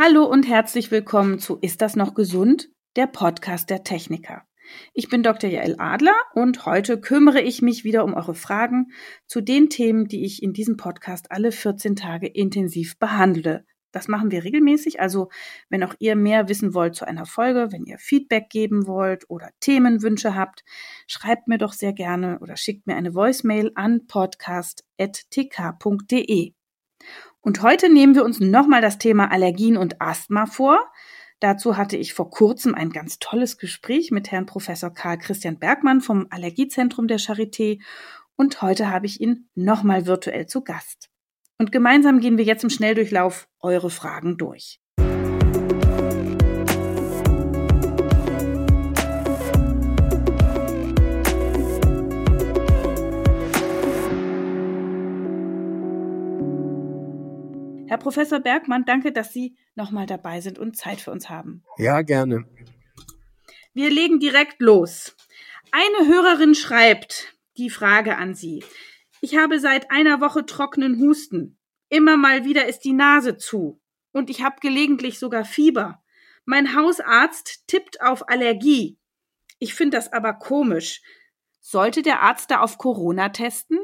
Hallo 0.00 0.26
und 0.26 0.46
herzlich 0.46 0.92
willkommen 0.92 1.40
zu 1.40 1.58
Ist 1.60 1.82
das 1.82 1.96
noch 1.96 2.14
gesund? 2.14 2.70
Der 2.94 3.08
Podcast 3.08 3.68
der 3.68 3.82
Techniker. 3.82 4.44
Ich 4.94 5.08
bin 5.08 5.24
Dr. 5.24 5.50
Jael 5.50 5.74
Adler 5.78 6.14
und 6.34 6.66
heute 6.66 7.00
kümmere 7.00 7.40
ich 7.40 7.62
mich 7.62 7.82
wieder 7.82 8.04
um 8.04 8.14
eure 8.14 8.36
Fragen 8.36 8.92
zu 9.26 9.40
den 9.40 9.70
Themen, 9.70 10.06
die 10.06 10.24
ich 10.24 10.40
in 10.40 10.52
diesem 10.52 10.76
Podcast 10.76 11.32
alle 11.32 11.50
14 11.50 11.96
Tage 11.96 12.28
intensiv 12.28 12.96
behandle. 13.00 13.64
Das 13.90 14.06
machen 14.06 14.30
wir 14.30 14.44
regelmäßig. 14.44 15.00
Also, 15.00 15.30
wenn 15.68 15.82
auch 15.82 15.96
ihr 15.98 16.14
mehr 16.14 16.48
wissen 16.48 16.74
wollt 16.74 16.94
zu 16.94 17.04
einer 17.04 17.26
Folge, 17.26 17.72
wenn 17.72 17.84
ihr 17.84 17.98
Feedback 17.98 18.50
geben 18.50 18.86
wollt 18.86 19.28
oder 19.28 19.50
Themenwünsche 19.58 20.36
habt, 20.36 20.62
schreibt 21.08 21.48
mir 21.48 21.58
doch 21.58 21.72
sehr 21.72 21.92
gerne 21.92 22.38
oder 22.38 22.56
schickt 22.56 22.86
mir 22.86 22.94
eine 22.94 23.16
Voicemail 23.16 23.72
an 23.74 24.06
podcast.tk.de. 24.06 26.52
Und 27.48 27.62
heute 27.62 27.88
nehmen 27.88 28.14
wir 28.14 28.26
uns 28.26 28.40
nochmal 28.40 28.82
das 28.82 28.98
Thema 28.98 29.32
Allergien 29.32 29.78
und 29.78 30.02
Asthma 30.02 30.44
vor. 30.44 30.92
Dazu 31.40 31.78
hatte 31.78 31.96
ich 31.96 32.12
vor 32.12 32.28
kurzem 32.28 32.74
ein 32.74 32.90
ganz 32.90 33.20
tolles 33.20 33.56
Gespräch 33.56 34.10
mit 34.10 34.30
Herrn 34.30 34.44
Professor 34.44 34.92
Karl 34.92 35.16
Christian 35.16 35.58
Bergmann 35.58 36.02
vom 36.02 36.26
Allergiezentrum 36.28 37.08
der 37.08 37.18
Charité 37.18 37.80
und 38.36 38.60
heute 38.60 38.90
habe 38.90 39.06
ich 39.06 39.22
ihn 39.22 39.48
nochmal 39.54 40.04
virtuell 40.04 40.44
zu 40.44 40.62
Gast. 40.62 41.08
Und 41.56 41.72
gemeinsam 41.72 42.20
gehen 42.20 42.36
wir 42.36 42.44
jetzt 42.44 42.64
im 42.64 42.70
Schnelldurchlauf 42.70 43.48
eure 43.60 43.88
Fragen 43.88 44.36
durch. 44.36 44.82
Herr 57.98 58.04
Professor 58.04 58.38
Bergmann, 58.38 58.84
danke, 58.84 59.10
dass 59.10 59.32
Sie 59.32 59.56
nochmal 59.74 60.06
dabei 60.06 60.40
sind 60.40 60.56
und 60.56 60.76
Zeit 60.76 61.00
für 61.00 61.10
uns 61.10 61.28
haben. 61.28 61.64
Ja, 61.78 62.02
gerne. 62.02 62.44
Wir 63.74 63.90
legen 63.90 64.20
direkt 64.20 64.60
los. 64.60 65.16
Eine 65.72 66.06
Hörerin 66.06 66.54
schreibt 66.54 67.36
die 67.56 67.70
Frage 67.70 68.16
an 68.16 68.36
Sie. 68.36 68.62
Ich 69.20 69.36
habe 69.36 69.58
seit 69.58 69.90
einer 69.90 70.20
Woche 70.20 70.46
trockenen 70.46 71.00
Husten. 71.00 71.58
Immer 71.88 72.16
mal 72.16 72.44
wieder 72.44 72.66
ist 72.66 72.84
die 72.84 72.92
Nase 72.92 73.36
zu. 73.36 73.80
Und 74.12 74.30
ich 74.30 74.44
habe 74.44 74.60
gelegentlich 74.60 75.18
sogar 75.18 75.44
Fieber. 75.44 76.00
Mein 76.44 76.76
Hausarzt 76.76 77.66
tippt 77.66 78.00
auf 78.00 78.28
Allergie. 78.28 78.96
Ich 79.58 79.74
finde 79.74 79.96
das 79.96 80.12
aber 80.12 80.34
komisch. 80.34 81.02
Sollte 81.60 82.02
der 82.02 82.22
Arzt 82.22 82.52
da 82.52 82.60
auf 82.60 82.78
Corona 82.78 83.30
testen? 83.30 83.80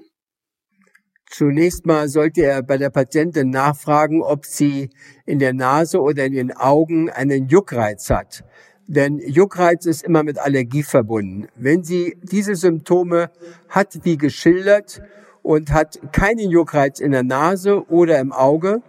Zunächst 1.36 1.84
mal 1.84 2.08
sollte 2.08 2.42
er 2.42 2.62
bei 2.62 2.76
der 2.78 2.90
Patientin 2.90 3.50
nachfragen, 3.50 4.22
ob 4.22 4.46
sie 4.46 4.90
in 5.26 5.40
der 5.40 5.52
Nase 5.52 6.00
oder 6.00 6.26
in 6.26 6.32
den 6.32 6.56
Augen 6.56 7.10
einen 7.10 7.48
Juckreiz 7.48 8.08
hat. 8.08 8.44
Denn 8.86 9.18
Juckreiz 9.18 9.84
ist 9.84 10.04
immer 10.04 10.22
mit 10.22 10.38
Allergie 10.38 10.84
verbunden. 10.84 11.48
Wenn 11.56 11.82
sie 11.82 12.16
diese 12.22 12.54
Symptome 12.54 13.32
hat, 13.68 14.04
wie 14.04 14.16
geschildert, 14.16 15.02
und 15.42 15.72
hat 15.72 15.98
keinen 16.12 16.50
Juckreiz 16.50 17.00
in 17.00 17.10
der 17.10 17.24
Nase 17.24 17.84
oder 17.90 18.20
im 18.20 18.30
Auge 18.30 18.80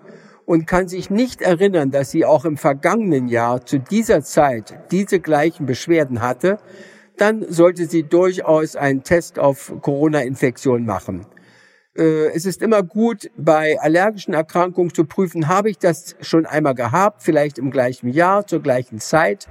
und 0.45 0.67
kann 0.67 0.87
sich 0.87 1.09
nicht 1.09 1.41
erinnern, 1.41 1.89
dass 1.89 2.11
sie 2.11 2.25
auch 2.25 2.45
im 2.45 2.57
vergangenen 2.57 3.27
Jahr 3.27 3.65
zu 3.65 3.79
dieser 3.79 4.21
Zeit 4.21 4.91
diese 4.91 5.19
gleichen 5.19 5.65
Beschwerden 5.65 6.21
hatte, 6.21 6.59
dann 7.17 7.43
sollte 7.51 7.87
sie 7.87 8.03
durchaus 8.03 8.75
einen 8.75 9.01
Test 9.01 9.39
auf 9.39 9.73
Corona-Infektion 9.81 10.85
machen. 10.85 11.25
Äh, 11.97 12.27
es 12.33 12.45
ist 12.45 12.61
immer 12.61 12.83
gut, 12.83 13.29
bei 13.37 13.79
allergischen 13.79 14.33
Erkrankungen 14.33 14.93
zu 14.93 15.05
prüfen, 15.05 15.47
habe 15.47 15.69
ich 15.69 15.77
das 15.77 16.15
schon 16.21 16.45
einmal 16.45 16.75
gehabt, 16.75 17.23
vielleicht 17.23 17.57
im 17.57 17.71
gleichen 17.71 18.09
Jahr, 18.09 18.45
zur 18.47 18.61
gleichen 18.61 18.99
Zeit. 18.99 19.47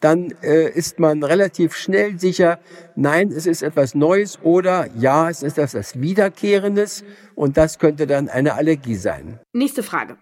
Dann 0.00 0.32
äh, 0.42 0.70
ist 0.70 1.00
man 1.00 1.24
relativ 1.24 1.74
schnell 1.74 2.18
sicher, 2.20 2.60
nein, 2.94 3.32
es 3.32 3.46
ist 3.46 3.62
etwas 3.62 3.96
Neues 3.96 4.38
oder 4.42 4.86
ja, 4.96 5.28
es 5.28 5.42
ist 5.42 5.58
etwas 5.58 6.00
Wiederkehrendes 6.00 7.04
und 7.34 7.56
das 7.56 7.80
könnte 7.80 8.06
dann 8.06 8.28
eine 8.28 8.54
Allergie 8.54 8.94
sein. 8.94 9.40
Nächste 9.52 9.82
Frage. 9.82 10.16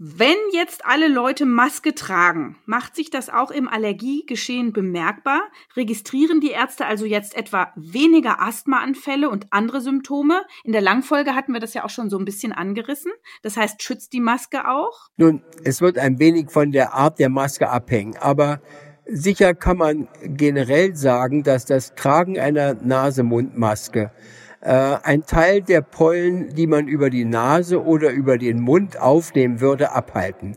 Wenn 0.00 0.36
jetzt 0.52 0.86
alle 0.86 1.08
Leute 1.08 1.44
Maske 1.44 1.92
tragen, 1.92 2.54
macht 2.66 2.94
sich 2.94 3.10
das 3.10 3.28
auch 3.28 3.50
im 3.50 3.66
Allergiegeschehen 3.66 4.72
bemerkbar? 4.72 5.40
Registrieren 5.74 6.40
die 6.40 6.52
Ärzte 6.52 6.86
also 6.86 7.04
jetzt 7.04 7.36
etwa 7.36 7.72
weniger 7.74 8.40
Asthmaanfälle 8.40 9.28
und 9.28 9.52
andere 9.52 9.80
Symptome? 9.80 10.42
In 10.62 10.70
der 10.70 10.82
Langfolge 10.82 11.34
hatten 11.34 11.52
wir 11.52 11.58
das 11.58 11.74
ja 11.74 11.84
auch 11.84 11.90
schon 11.90 12.10
so 12.10 12.16
ein 12.16 12.24
bisschen 12.24 12.52
angerissen. 12.52 13.10
Das 13.42 13.56
heißt, 13.56 13.82
schützt 13.82 14.12
die 14.12 14.20
Maske 14.20 14.68
auch? 14.68 15.08
Nun, 15.16 15.42
es 15.64 15.80
wird 15.80 15.98
ein 15.98 16.20
wenig 16.20 16.52
von 16.52 16.70
der 16.70 16.94
Art 16.94 17.18
der 17.18 17.28
Maske 17.28 17.68
abhängen, 17.68 18.16
aber 18.18 18.60
sicher 19.04 19.52
kann 19.52 19.78
man 19.78 20.06
generell 20.22 20.94
sagen, 20.94 21.42
dass 21.42 21.64
das 21.64 21.96
Tragen 21.96 22.38
einer 22.38 22.74
Nasemundmaske 22.74 24.12
äh, 24.60 24.96
ein 25.02 25.24
Teil 25.24 25.62
der 25.62 25.80
Pollen, 25.80 26.54
die 26.54 26.66
man 26.66 26.88
über 26.88 27.10
die 27.10 27.24
Nase 27.24 27.82
oder 27.82 28.10
über 28.10 28.38
den 28.38 28.60
Mund 28.60 28.98
aufnehmen 28.98 29.60
würde, 29.60 29.92
abhalten. 29.92 30.56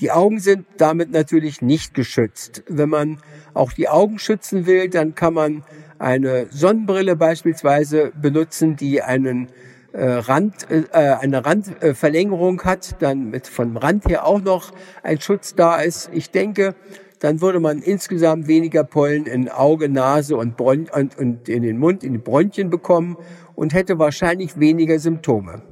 Die 0.00 0.10
Augen 0.10 0.40
sind 0.40 0.66
damit 0.76 1.10
natürlich 1.10 1.62
nicht 1.62 1.94
geschützt. 1.94 2.62
Wenn 2.68 2.90
man 2.90 3.18
auch 3.54 3.72
die 3.72 3.88
Augen 3.88 4.18
schützen 4.18 4.66
will, 4.66 4.90
dann 4.90 5.14
kann 5.14 5.32
man 5.32 5.64
eine 5.98 6.48
Sonnenbrille 6.50 7.16
beispielsweise 7.16 8.12
benutzen, 8.14 8.76
die 8.76 9.00
einen 9.00 9.48
äh, 9.92 10.04
Rand, 10.04 10.66
äh, 10.70 10.84
eine 10.92 11.46
Randverlängerung 11.46 12.62
hat, 12.64 13.00
dann 13.00 13.30
mit 13.30 13.46
vom 13.46 13.78
Rand 13.78 14.06
her 14.06 14.26
auch 14.26 14.42
noch 14.42 14.72
ein 15.02 15.18
Schutz 15.20 15.54
da 15.54 15.76
ist. 15.76 16.10
Ich 16.12 16.30
denke, 16.30 16.74
dann 17.20 17.40
würde 17.40 17.60
man 17.60 17.78
insgesamt 17.78 18.46
weniger 18.46 18.84
Pollen 18.84 19.26
in 19.26 19.48
Auge, 19.48 19.88
Nase 19.88 20.36
und, 20.36 20.56
Bron 20.56 20.88
und, 20.94 21.18
und 21.18 21.48
in 21.48 21.62
den 21.62 21.78
Mund, 21.78 22.04
in 22.04 22.12
die 22.12 22.18
Bronchien 22.18 22.70
bekommen 22.70 23.16
und 23.54 23.72
hätte 23.72 23.98
wahrscheinlich 23.98 24.58
weniger 24.58 24.98
Symptome. 24.98 25.62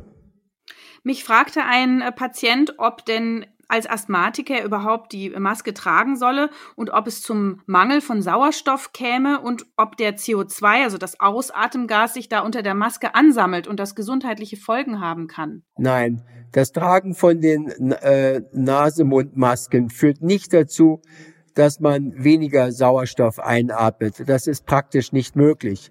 Mich 1.02 1.22
fragte 1.22 1.62
ein 1.62 2.00
äh, 2.00 2.12
Patient, 2.12 2.74
ob 2.78 3.04
denn 3.04 3.44
als 3.68 3.88
Asthmatiker 3.88 4.62
überhaupt 4.62 5.12
die 5.12 5.30
Maske 5.30 5.74
tragen 5.74 6.16
solle 6.16 6.50
und 6.76 6.90
ob 6.90 7.06
es 7.06 7.22
zum 7.22 7.60
Mangel 7.66 8.00
von 8.00 8.22
Sauerstoff 8.22 8.92
käme 8.92 9.40
und 9.40 9.66
ob 9.76 9.96
der 9.96 10.16
CO2, 10.16 10.84
also 10.84 10.98
das 10.98 11.20
Ausatemgas, 11.20 12.14
sich 12.14 12.28
da 12.28 12.40
unter 12.40 12.62
der 12.62 12.74
Maske 12.74 13.14
ansammelt 13.14 13.66
und 13.66 13.80
das 13.80 13.94
gesundheitliche 13.94 14.56
Folgen 14.56 15.00
haben 15.00 15.26
kann. 15.26 15.62
Nein, 15.76 16.22
das 16.52 16.72
Tragen 16.72 17.14
von 17.14 17.40
den 17.40 17.68
äh, 17.68 18.42
Nasemundmasken 18.52 19.90
führt 19.90 20.22
nicht 20.22 20.52
dazu, 20.52 21.00
dass 21.54 21.80
man 21.80 22.12
weniger 22.16 22.72
Sauerstoff 22.72 23.38
einatmet. 23.38 24.24
Das 24.26 24.46
ist 24.46 24.66
praktisch 24.66 25.12
nicht 25.12 25.36
möglich. 25.36 25.90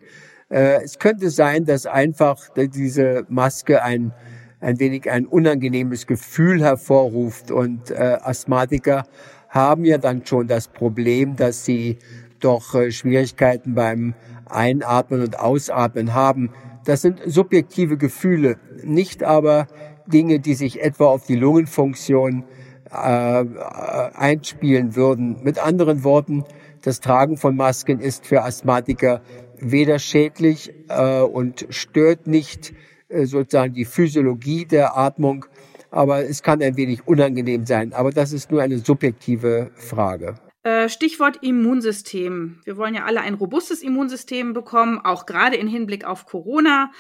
Äh, 0.49 0.83
es 0.83 0.99
könnte 0.99 1.29
sein, 1.29 1.65
dass 1.65 1.85
einfach 1.85 2.49
diese 2.55 3.25
Maske 3.29 3.81
ein, 3.81 4.13
ein 4.59 4.79
wenig 4.79 5.09
ein 5.09 5.25
unangenehmes 5.25 6.05
Gefühl 6.05 6.61
hervorruft 6.61 7.51
und 7.51 7.91
äh, 7.91 8.17
Asthmatiker 8.21 9.03
haben 9.49 9.85
ja 9.85 9.97
dann 9.97 10.25
schon 10.25 10.47
das 10.47 10.67
Problem, 10.67 11.35
dass 11.35 11.63
sie 11.63 11.97
doch 12.39 12.75
äh, 12.75 12.91
Schwierigkeiten 12.91 13.73
beim 13.75 14.13
Einatmen 14.45 15.21
und 15.21 15.39
Ausatmen 15.39 16.13
haben. 16.13 16.51
Das 16.85 17.01
sind 17.01 17.21
subjektive 17.25 17.97
Gefühle, 17.97 18.57
nicht 18.83 19.23
aber 19.23 19.67
Dinge, 20.05 20.39
die 20.39 20.53
sich 20.53 20.83
etwa 20.83 21.05
auf 21.05 21.25
die 21.25 21.35
Lungenfunktion 21.35 22.43
einspielen 22.93 24.95
würden. 24.95 25.43
Mit 25.43 25.59
anderen 25.59 26.03
Worten, 26.03 26.43
das 26.81 26.99
Tragen 26.99 27.37
von 27.37 27.55
Masken 27.55 27.99
ist 27.99 28.25
für 28.25 28.43
Asthmatiker 28.43 29.21
weder 29.57 29.99
schädlich 29.99 30.73
äh, 30.89 31.21
und 31.21 31.65
stört 31.69 32.27
nicht 32.27 32.73
äh, 33.07 33.25
sozusagen 33.25 33.73
die 33.73 33.85
Physiologie 33.85 34.65
der 34.65 34.97
Atmung, 34.97 35.45
aber 35.91 36.25
es 36.25 36.43
kann 36.43 36.61
ein 36.61 36.75
wenig 36.75 37.07
unangenehm 37.07 37.65
sein. 37.65 37.93
Aber 37.93 38.11
das 38.11 38.33
ist 38.33 38.51
nur 38.51 38.61
eine 38.61 38.79
subjektive 38.79 39.71
Frage. 39.75 40.35
Äh, 40.63 40.89
Stichwort 40.89 41.39
Immunsystem. 41.41 42.59
Wir 42.63 42.77
wollen 42.77 42.95
ja 42.95 43.05
alle 43.05 43.21
ein 43.21 43.33
robustes 43.33 43.81
Immunsystem 43.81 44.53
bekommen, 44.53 44.99
auch 45.03 45.25
gerade 45.25 45.55
in 45.55 45.67
Hinblick 45.67 46.05
auf 46.05 46.25
Corona. 46.25 46.91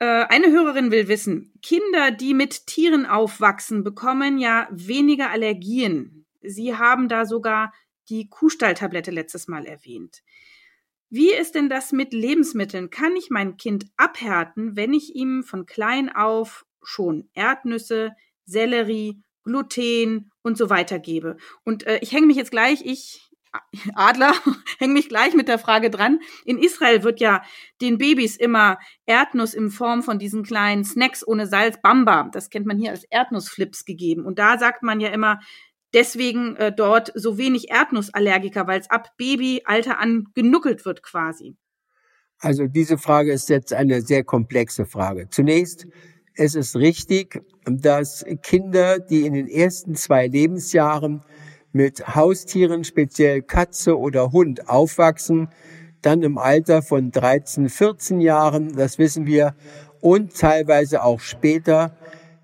Äh, 0.00 0.24
eine 0.28 0.50
Hörerin 0.50 0.90
will 0.90 1.08
wissen, 1.08 1.52
Kinder, 1.62 2.10
die 2.10 2.34
mit 2.34 2.66
Tieren 2.66 3.06
aufwachsen, 3.06 3.84
bekommen 3.84 4.38
ja 4.38 4.66
weniger 4.72 5.30
Allergien. 5.30 6.26
Sie 6.40 6.74
haben 6.74 7.08
da 7.08 7.26
sogar 7.26 7.72
die 8.08 8.28
Kuhstalltablette 8.28 9.10
letztes 9.10 9.46
Mal 9.46 9.66
erwähnt. 9.66 10.22
Wie 11.10 11.32
ist 11.32 11.54
denn 11.54 11.68
das 11.68 11.92
mit 11.92 12.14
Lebensmitteln? 12.14 12.88
Kann 12.88 13.14
ich 13.14 13.28
mein 13.30 13.58
Kind 13.58 13.84
abhärten, 13.96 14.74
wenn 14.74 14.94
ich 14.94 15.14
ihm 15.14 15.42
von 15.42 15.66
klein 15.66 16.08
auf 16.08 16.64
schon 16.82 17.28
Erdnüsse, 17.34 18.12
Sellerie, 18.46 19.22
Gluten 19.44 20.30
und 20.42 20.56
so 20.56 20.70
weiter 20.70 20.98
gebe? 20.98 21.36
Und 21.62 21.86
äh, 21.86 21.98
ich 22.00 22.12
hänge 22.12 22.26
mich 22.26 22.36
jetzt 22.36 22.52
gleich, 22.52 22.86
ich 22.86 23.29
Adler, 23.94 24.32
hänge 24.78 24.94
mich 24.94 25.08
gleich 25.08 25.34
mit 25.34 25.48
der 25.48 25.58
Frage 25.58 25.90
dran. 25.90 26.20
In 26.44 26.58
Israel 26.58 27.02
wird 27.02 27.20
ja 27.20 27.42
den 27.80 27.98
Babys 27.98 28.36
immer 28.36 28.78
Erdnuss 29.06 29.54
in 29.54 29.70
Form 29.70 30.02
von 30.02 30.18
diesen 30.18 30.42
kleinen 30.42 30.84
Snacks 30.84 31.26
ohne 31.26 31.46
Salz, 31.46 31.80
Bamba, 31.82 32.28
das 32.32 32.50
kennt 32.50 32.66
man 32.66 32.78
hier 32.78 32.90
als 32.90 33.04
Erdnussflips 33.04 33.84
gegeben. 33.84 34.24
Und 34.24 34.38
da 34.38 34.58
sagt 34.58 34.82
man 34.82 35.00
ja 35.00 35.08
immer, 35.08 35.40
deswegen 35.92 36.56
äh, 36.56 36.72
dort 36.72 37.12
so 37.14 37.38
wenig 37.38 37.70
Erdnussallergiker, 37.70 38.66
weil 38.66 38.80
es 38.80 38.90
ab 38.90 39.16
Babyalter 39.16 39.98
an 39.98 40.26
genuckelt 40.34 40.84
wird 40.84 41.02
quasi? 41.02 41.56
Also 42.38 42.66
diese 42.66 42.96
Frage 42.96 43.32
ist 43.32 43.50
jetzt 43.50 43.72
eine 43.72 44.00
sehr 44.00 44.24
komplexe 44.24 44.86
Frage. 44.86 45.28
Zunächst, 45.28 45.86
es 46.34 46.54
ist 46.54 46.76
richtig, 46.76 47.42
dass 47.66 48.24
Kinder, 48.42 48.98
die 48.98 49.26
in 49.26 49.34
den 49.34 49.48
ersten 49.48 49.94
zwei 49.94 50.26
Lebensjahren 50.26 51.22
mit 51.72 52.14
Haustieren, 52.14 52.84
speziell 52.84 53.42
Katze 53.42 53.98
oder 53.98 54.32
Hund, 54.32 54.68
aufwachsen, 54.68 55.48
dann 56.02 56.22
im 56.22 56.38
Alter 56.38 56.82
von 56.82 57.10
13, 57.10 57.68
14 57.68 58.20
Jahren, 58.20 58.74
das 58.74 58.98
wissen 58.98 59.26
wir, 59.26 59.54
und 60.00 60.36
teilweise 60.36 61.02
auch 61.02 61.20
später 61.20 61.96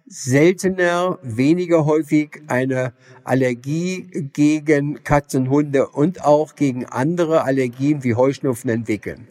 seltener, 0.06 1.19
weniger 1.23 1.84
häufig 1.84 2.43
eine 2.46 2.93
Allergie 3.25 4.31
gegen 4.32 5.02
Katzen, 5.02 5.50
Hunde 5.50 5.88
und 5.88 6.25
auch 6.25 6.55
gegen 6.55 6.84
andere 6.87 7.43
Allergien 7.43 8.05
wie 8.05 8.14
Heuschnupfen 8.14 8.70
entwickeln. 8.70 9.26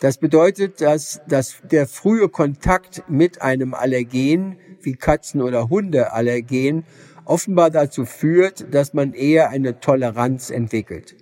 Das 0.00 0.18
bedeutet, 0.18 0.80
dass, 0.80 1.20
dass 1.28 1.56
der 1.70 1.86
frühe 1.86 2.28
Kontakt 2.28 3.02
mit 3.08 3.42
einem 3.42 3.74
Allergen 3.74 4.56
wie 4.80 4.94
Katzen- 4.94 5.42
oder 5.42 5.68
Hundeallergen 5.68 6.84
offenbar 7.28 7.70
dazu 7.70 8.04
führt, 8.04 8.72
dass 8.72 8.94
man 8.94 9.12
eher 9.12 9.50
eine 9.50 9.80
Toleranz 9.80 10.50
entwickelt. 10.50 11.16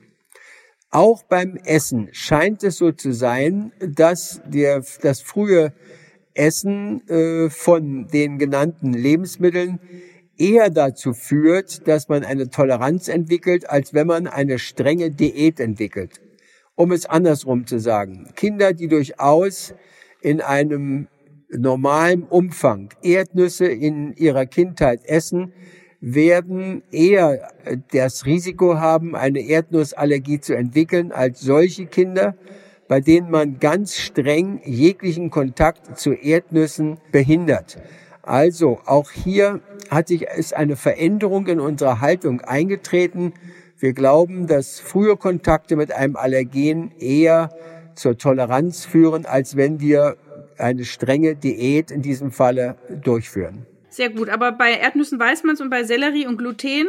Auch 0.91 1.25
beim 1.25 1.56
Essen 1.64 2.08
scheint 2.12 2.62
es 2.62 2.79
so 2.79 2.93
zu 2.93 3.12
sein, 3.12 3.73
dass 3.81 4.41
der, 4.47 4.82
das 5.03 5.20
frühe 5.20 5.73
Essen 6.35 7.06
äh, 7.08 7.50
von 7.50 8.06
den 8.08 8.38
genannten 8.38 8.93
Lebensmitteln 8.93 9.81
eher 10.38 10.70
dazu 10.70 11.12
führt, 11.12 11.88
dass 11.88 12.09
man 12.09 12.25
eine 12.25 12.50
Toleranz 12.50 13.09
entwickelt, 13.09 13.69
als 13.69 13.94
wenn 13.94 14.06
man 14.06 14.26
eine 14.26 14.59
strenge 14.59 15.11
Diät 15.11 15.61
entwickelt. 15.61 16.20
Um 16.75 16.93
es 16.93 17.06
andersrum 17.06 17.67
zu 17.67 17.81
sagen, 17.81 18.31
Kinder, 18.37 18.75
die 18.75 18.88
durchaus 18.88 19.75
in 20.20 20.41
einem 20.41 21.09
normalen 21.49 22.25
Umfang 22.25 22.91
Erdnüsse 23.02 23.67
in 23.67 24.12
ihrer 24.12 24.47
Kindheit 24.47 25.05
essen, 25.05 25.52
werden 26.08 26.85
eher 26.93 27.50
das 27.91 28.26
Risiko 28.26 28.79
haben, 28.79 29.17
eine 29.17 29.41
Erdnussallergie 29.41 30.38
zu 30.38 30.55
entwickeln, 30.55 31.11
als 31.11 31.41
solche 31.41 31.87
Kinder, 31.87 32.37
bei 32.87 33.00
denen 33.00 33.29
man 33.29 33.58
ganz 33.58 33.97
streng 33.97 34.61
jeglichen 34.64 35.31
Kontakt 35.31 35.99
zu 35.99 36.12
Erdnüssen 36.12 36.99
behindert. 37.11 37.79
Also 38.23 38.79
auch 38.87 39.11
hier 39.11 39.61
hat 39.91 40.06
sich 40.06 40.23
ist 40.23 40.55
eine 40.55 40.76
Veränderung 40.76 41.49
in 41.49 41.58
unserer 41.58 42.00
Haltung 42.00 42.41
eingetreten. 42.41 43.32
Wir 43.76 43.93
glauben, 43.93 44.47
dass 44.47 44.79
frühe 44.79 45.17
Kontakte 45.17 45.75
mit 45.75 45.91
einem 45.91 46.14
Allergen 46.14 46.93
eher 47.00 47.50
zur 47.97 48.17
Toleranz 48.17 48.85
führen, 48.85 49.26
als 49.26 49.56
wenn 49.56 49.81
wir 49.81 50.17
eine 50.56 50.85
strenge 50.85 51.35
Diät 51.35 51.91
in 51.91 52.02
diesem 52.02 52.31
Falle 52.31 52.76
durchführen. 53.02 53.67
Sehr 53.97 54.11
gut, 54.11 54.29
aber 54.29 54.53
bei 54.53 54.73
Erdnüssen 54.73 55.19
weiß 55.19 55.45
man 55.45 55.55
es 55.55 55.63
und 55.63 55.71
bei 55.71 55.83
Sellerie 55.83 56.27
und 56.27 56.37
Gluten 56.37 56.87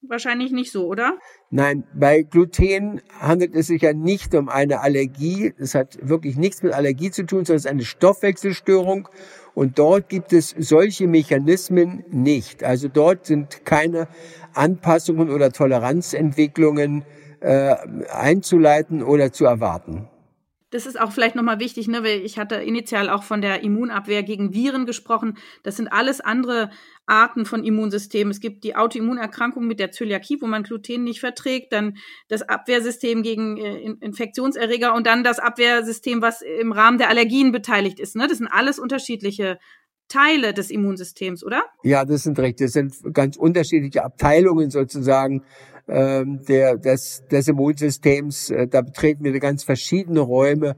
wahrscheinlich 0.00 0.50
nicht 0.50 0.72
so, 0.72 0.86
oder? 0.86 1.18
Nein, 1.50 1.84
bei 1.92 2.22
Gluten 2.22 3.02
handelt 3.20 3.54
es 3.54 3.66
sich 3.66 3.82
ja 3.82 3.92
nicht 3.92 4.34
um 4.34 4.48
eine 4.48 4.80
Allergie. 4.80 5.52
Es 5.58 5.74
hat 5.74 5.98
wirklich 6.00 6.38
nichts 6.38 6.62
mit 6.62 6.72
Allergie 6.72 7.10
zu 7.10 7.26
tun, 7.26 7.44
sondern 7.44 7.56
es 7.56 7.64
ist 7.66 7.70
eine 7.70 7.84
Stoffwechselstörung. 7.84 9.10
Und 9.54 9.78
dort 9.78 10.08
gibt 10.08 10.32
es 10.32 10.54
solche 10.58 11.06
Mechanismen 11.06 12.02
nicht. 12.08 12.64
Also 12.64 12.88
dort 12.88 13.26
sind 13.26 13.66
keine 13.66 14.08
Anpassungen 14.54 15.28
oder 15.28 15.52
Toleranzentwicklungen 15.52 17.04
äh, 17.40 17.74
einzuleiten 18.10 19.02
oder 19.02 19.32
zu 19.32 19.44
erwarten 19.44 20.08
das 20.70 20.84
ist 20.86 20.98
auch 21.00 21.12
vielleicht 21.12 21.36
nochmal 21.36 21.60
wichtig, 21.60 21.86
ne, 21.86 22.02
weil 22.02 22.24
ich 22.24 22.38
hatte 22.38 22.56
initial 22.56 23.08
auch 23.08 23.22
von 23.22 23.40
der 23.40 23.62
Immunabwehr 23.62 24.22
gegen 24.22 24.52
Viren 24.52 24.84
gesprochen. 24.84 25.38
Das 25.62 25.76
sind 25.76 25.88
alles 25.88 26.20
andere 26.20 26.70
Arten 27.06 27.46
von 27.46 27.62
Immunsystemen. 27.62 28.32
Es 28.32 28.40
gibt 28.40 28.64
die 28.64 28.74
Autoimmunerkrankung 28.74 29.66
mit 29.66 29.78
der 29.78 29.92
Zöliakie, 29.92 30.38
wo 30.40 30.46
man 30.46 30.64
Gluten 30.64 31.04
nicht 31.04 31.20
verträgt, 31.20 31.72
dann 31.72 31.96
das 32.28 32.42
Abwehrsystem 32.42 33.22
gegen 33.22 33.56
äh, 33.58 33.78
Infektionserreger 34.00 34.94
und 34.94 35.06
dann 35.06 35.22
das 35.22 35.38
Abwehrsystem, 35.38 36.20
was 36.20 36.42
im 36.42 36.72
Rahmen 36.72 36.98
der 36.98 37.10
Allergien 37.10 37.52
beteiligt 37.52 38.00
ist. 38.00 38.16
Ne? 38.16 38.26
Das 38.26 38.38
sind 38.38 38.48
alles 38.48 38.80
unterschiedliche 38.80 39.58
Teile 40.08 40.52
des 40.52 40.70
Immunsystems, 40.70 41.44
oder? 41.44 41.64
Ja, 41.82 42.04
das 42.04 42.24
sind 42.24 42.38
richtig. 42.38 42.66
Das 42.66 42.72
sind 42.72 43.14
ganz 43.14 43.36
unterschiedliche 43.36 44.04
Abteilungen 44.04 44.70
sozusagen 44.70 45.42
ähm, 45.88 46.40
der, 46.48 46.76
des, 46.76 47.24
des 47.30 47.48
Immunsystems. 47.48 48.50
Äh, 48.50 48.68
da 48.68 48.82
betreten 48.82 49.24
wir 49.24 49.38
ganz 49.38 49.64
verschiedene 49.64 50.20
Räume. 50.20 50.76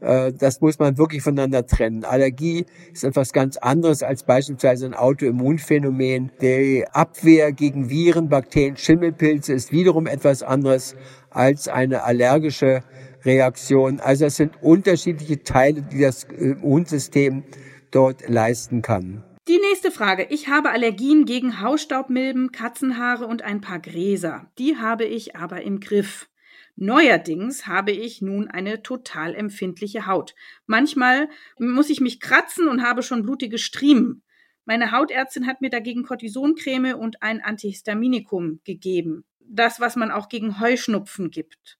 Äh, 0.00 0.32
das 0.32 0.60
muss 0.60 0.78
man 0.78 0.98
wirklich 0.98 1.22
voneinander 1.22 1.66
trennen. 1.66 2.04
Allergie 2.04 2.66
ist 2.92 3.04
etwas 3.04 3.32
ganz 3.32 3.56
anderes 3.56 4.02
als 4.02 4.22
beispielsweise 4.22 4.86
ein 4.86 4.94
Autoimmunphänomen. 4.94 6.32
Die 6.40 6.84
Abwehr 6.92 7.52
gegen 7.52 7.90
Viren, 7.90 8.28
Bakterien, 8.28 8.76
Schimmelpilze 8.76 9.52
ist 9.52 9.72
wiederum 9.72 10.06
etwas 10.06 10.42
anderes 10.42 10.96
als 11.30 11.68
eine 11.68 12.04
allergische 12.04 12.82
Reaktion. 13.24 14.00
Also 14.00 14.26
es 14.26 14.36
sind 14.36 14.62
unterschiedliche 14.62 15.42
Teile, 15.42 15.82
die 15.82 16.00
das 16.00 16.24
Immunsystem 16.24 17.44
dort 17.90 18.28
leisten 18.28 18.82
kann. 18.82 19.24
Die 19.48 19.56
nächste 19.56 19.90
Frage. 19.90 20.26
Ich 20.28 20.48
habe 20.48 20.68
Allergien 20.68 21.24
gegen 21.24 21.62
Hausstaubmilben, 21.62 22.52
Katzenhaare 22.52 23.26
und 23.26 23.40
ein 23.40 23.62
paar 23.62 23.78
Gräser. 23.78 24.52
Die 24.58 24.76
habe 24.76 25.06
ich 25.06 25.36
aber 25.36 25.62
im 25.62 25.80
Griff. 25.80 26.28
Neuerdings 26.76 27.66
habe 27.66 27.92
ich 27.92 28.20
nun 28.20 28.48
eine 28.48 28.82
total 28.82 29.34
empfindliche 29.34 30.04
Haut. 30.04 30.34
Manchmal 30.66 31.30
muss 31.58 31.88
ich 31.88 32.02
mich 32.02 32.20
kratzen 32.20 32.68
und 32.68 32.82
habe 32.82 33.02
schon 33.02 33.22
blutige 33.22 33.56
Striemen. 33.56 34.22
Meine 34.66 34.92
Hautärztin 34.92 35.46
hat 35.46 35.62
mir 35.62 35.70
dagegen 35.70 36.02
Cortisoncreme 36.02 36.92
und 36.92 37.22
ein 37.22 37.40
Antihistaminikum 37.40 38.60
gegeben. 38.64 39.24
Das, 39.40 39.80
was 39.80 39.96
man 39.96 40.10
auch 40.10 40.28
gegen 40.28 40.60
Heuschnupfen 40.60 41.30
gibt. 41.30 41.78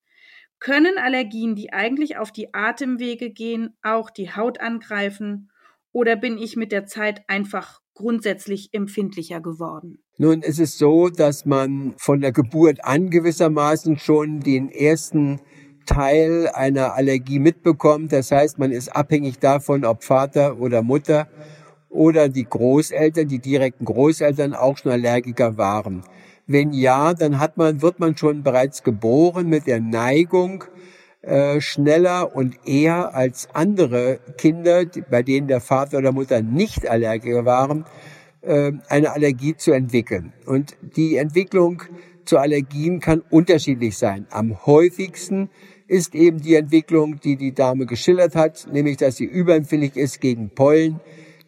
Können 0.58 0.96
Allergien, 0.96 1.54
die 1.54 1.70
eigentlich 1.70 2.16
auf 2.16 2.32
die 2.32 2.54
Atemwege 2.54 3.28
gehen, 3.28 3.76
auch 3.82 4.08
die 4.08 4.34
Haut 4.34 4.58
angreifen 4.58 5.50
oder 5.92 6.16
bin 6.16 6.38
ich 6.38 6.56
mit 6.56 6.72
der 6.72 6.86
Zeit 6.86 7.22
einfach 7.28 7.80
grundsätzlich 7.94 8.70
empfindlicher 8.72 9.40
geworden? 9.40 9.98
Nun, 10.18 10.42
es 10.42 10.58
ist 10.58 10.78
so, 10.78 11.08
dass 11.08 11.44
man 11.44 11.94
von 11.98 12.20
der 12.20 12.32
Geburt 12.32 12.84
an 12.84 13.10
gewissermaßen 13.10 13.98
schon 13.98 14.40
den 14.40 14.70
ersten 14.70 15.40
Teil 15.86 16.48
einer 16.48 16.94
Allergie 16.94 17.38
mitbekommt. 17.38 18.12
Das 18.12 18.30
heißt, 18.30 18.58
man 18.58 18.70
ist 18.70 18.94
abhängig 18.94 19.38
davon, 19.38 19.84
ob 19.84 20.04
Vater 20.04 20.60
oder 20.60 20.82
Mutter 20.82 21.28
oder 21.88 22.28
die 22.28 22.44
Großeltern, 22.44 23.28
die 23.28 23.38
direkten 23.38 23.84
Großeltern 23.84 24.54
auch 24.54 24.76
schon 24.76 24.92
Allergiker 24.92 25.56
waren. 25.56 26.04
Wenn 26.46 26.72
ja, 26.72 27.14
dann 27.14 27.38
hat 27.38 27.56
man, 27.56 27.82
wird 27.82 28.00
man 28.00 28.16
schon 28.16 28.42
bereits 28.42 28.82
geboren 28.82 29.48
mit 29.48 29.66
der 29.66 29.80
Neigung, 29.80 30.64
äh, 31.28 31.60
schneller 31.60 32.34
und 32.34 32.56
eher 32.66 33.14
als 33.14 33.48
andere 33.52 34.18
Kinder, 34.38 34.86
bei 35.10 35.22
denen 35.22 35.46
der 35.46 35.60
Vater 35.60 35.98
oder 35.98 36.10
Mutter 36.10 36.40
nicht 36.40 36.88
Allergiker 36.88 37.44
waren, 37.44 37.84
äh, 38.40 38.72
eine 38.88 39.12
Allergie 39.12 39.54
zu 39.54 39.72
entwickeln. 39.72 40.32
Und 40.46 40.76
die 40.80 41.16
Entwicklung 41.16 41.82
zu 42.24 42.38
Allergien 42.38 43.00
kann 43.00 43.22
unterschiedlich 43.28 43.98
sein. 43.98 44.26
Am 44.30 44.64
häufigsten 44.64 45.50
ist 45.86 46.14
eben 46.14 46.40
die 46.40 46.54
Entwicklung, 46.54 47.20
die 47.20 47.36
die 47.36 47.52
Dame 47.52 47.84
geschildert 47.84 48.34
hat, 48.34 48.66
nämlich 48.72 48.96
dass 48.96 49.16
sie 49.16 49.26
überempfindlich 49.26 49.96
ist 49.96 50.22
gegen 50.22 50.48
Pollen, 50.48 50.98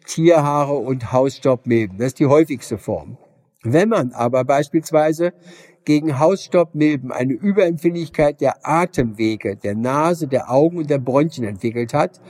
Tierhaare 0.05 0.75
und 0.75 1.11
Hausstaubmilben. 1.11 1.97
Das 1.97 2.07
ist 2.07 2.19
die 2.19 2.27
häufigste 2.27 2.77
Form. 2.77 3.17
Wenn 3.63 3.89
man 3.89 4.11
aber 4.11 4.43
beispielsweise 4.43 5.33
gegen 5.85 6.19
Hausstaubmilben 6.19 7.11
eine 7.11 7.33
Überempfindlichkeit 7.33 8.41
der 8.41 8.67
Atemwege, 8.67 9.55
der 9.55 9.75
Nase, 9.75 10.27
der 10.27 10.51
Augen 10.51 10.77
und 10.77 10.89
der 10.89 10.99
Bronchien 10.99 11.47
entwickelt 11.47 11.93
hat, 11.93 12.21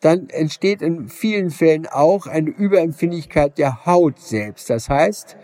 dann 0.00 0.28
entsteht 0.30 0.82
in 0.82 1.08
vielen 1.08 1.50
Fällen 1.50 1.86
auch 1.86 2.26
eine 2.26 2.50
Überempfindlichkeit 2.50 3.58
der 3.58 3.86
Haut 3.86 4.18
selbst. 4.18 4.68
Das 4.68 4.88
heißt, 4.88 5.36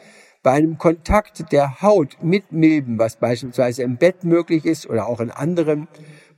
bei 0.43 0.53
einem 0.53 0.79
Kontakt 0.79 1.53
der 1.53 1.83
Haut 1.83 2.19
mit 2.23 2.53
Milben, 2.53 2.99
was 2.99 3.17
beispielsweise 3.17 3.83
im 3.83 3.97
Bett 3.97 4.25
möglich 4.25 4.65
ist 4.65 4.89
oder 4.89 5.07
auch 5.07 5.21
in 5.21 5.31
anderen, 5.31 5.89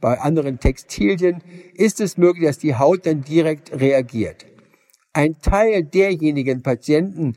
bei 0.01 0.19
anderen 0.19 0.59
Textilien, 0.59 1.43
ist 1.75 2.01
es 2.01 2.17
möglich, 2.17 2.47
dass 2.47 2.59
die 2.59 2.75
Haut 2.75 3.07
dann 3.07 3.23
direkt 3.23 3.79
reagiert. 3.79 4.47
Ein 5.13 5.41
Teil 5.41 5.85
derjenigen 5.85 6.63
Patienten, 6.63 7.37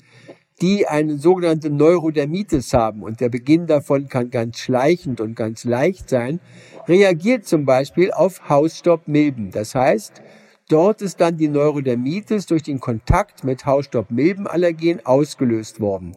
die 0.63 0.87
eine 0.87 1.17
sogenannte 1.17 1.69
Neurodermitis 1.69 2.71
haben 2.71 3.03
und 3.03 3.19
der 3.19 3.27
Beginn 3.27 3.67
davon 3.67 4.07
kann 4.07 4.29
ganz 4.31 4.59
schleichend 4.59 5.19
und 5.19 5.35
ganz 5.35 5.65
leicht 5.65 6.09
sein, 6.09 6.39
reagiert 6.87 7.45
zum 7.45 7.65
Beispiel 7.65 8.13
auf 8.13 8.47
Hausstaubmilben. 8.47 9.51
Das 9.51 9.75
heißt, 9.75 10.21
dort 10.69 11.01
ist 11.01 11.19
dann 11.19 11.35
die 11.35 11.49
Neurodermitis 11.49 12.45
durch 12.45 12.63
den 12.63 12.79
Kontakt 12.79 13.43
mit 13.43 13.65
Hausstaubmilbenallergen 13.65 15.05
ausgelöst 15.05 15.81
worden. 15.81 16.15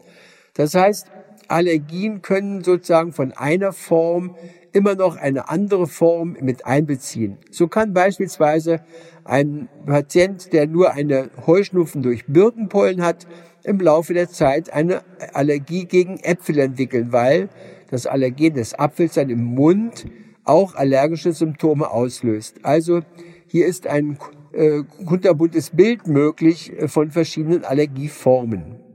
Das 0.53 0.75
heißt, 0.75 1.11
Allergien 1.49 2.21
können 2.21 2.63
sozusagen 2.63 3.13
von 3.13 3.31
einer 3.31 3.73
Form 3.73 4.35
immer 4.73 4.95
noch 4.95 5.15
eine 5.15 5.49
andere 5.49 5.87
Form 5.87 6.37
mit 6.41 6.65
einbeziehen. 6.65 7.37
So 7.51 7.67
kann 7.67 7.93
beispielsweise 7.93 8.81
ein 9.23 9.69
Patient, 9.85 10.53
der 10.53 10.67
nur 10.67 10.93
eine 10.93 11.29
Heuschnupfen 11.45 12.03
durch 12.03 12.25
Birkenpollen 12.27 13.01
hat, 13.01 13.27
im 13.63 13.79
Laufe 13.79 14.13
der 14.13 14.29
Zeit 14.29 14.71
eine 14.71 15.01
Allergie 15.33 15.85
gegen 15.85 16.17
Äpfel 16.17 16.59
entwickeln, 16.59 17.11
weil 17.11 17.49
das 17.89 18.05
Allergen 18.05 18.53
des 18.53 18.77
Apfels 18.77 19.15
dann 19.15 19.29
im 19.29 19.43
Mund 19.43 20.05
auch 20.43 20.75
allergische 20.75 21.33
Symptome 21.33 21.89
auslöst. 21.89 22.59
Also 22.63 23.01
hier 23.47 23.65
ist 23.65 23.87
ein 23.87 24.17
äh, 24.53 24.83
kunterbuntes 25.05 25.71
Bild 25.71 26.07
möglich 26.07 26.71
äh, 26.73 26.87
von 26.87 27.11
verschiedenen 27.11 27.65
Allergieformen. 27.65 28.86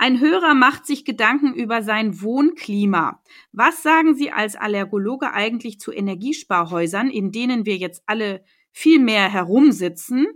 Ein 0.00 0.20
Hörer 0.20 0.54
macht 0.54 0.86
sich 0.86 1.04
Gedanken 1.04 1.54
über 1.54 1.82
sein 1.82 2.22
Wohnklima. 2.22 3.20
Was 3.50 3.82
sagen 3.82 4.14
Sie 4.14 4.30
als 4.30 4.54
Allergologe 4.54 5.32
eigentlich 5.32 5.80
zu 5.80 5.90
Energiesparhäusern, 5.90 7.10
in 7.10 7.32
denen 7.32 7.66
wir 7.66 7.76
jetzt 7.76 8.04
alle 8.06 8.44
viel 8.70 9.00
mehr 9.00 9.28
herumsitzen? 9.28 10.28